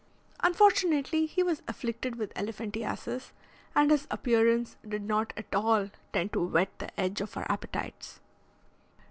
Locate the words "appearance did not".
4.09-5.31